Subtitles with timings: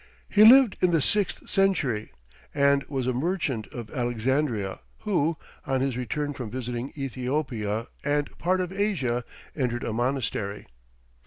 [0.29, 2.11] He lived in the sixth century,
[2.55, 8.61] and was a merchant of Alexandria, who, on his return from visiting Ethiopia and part
[8.61, 9.23] of Asia,
[9.55, 10.65] entered a monastery.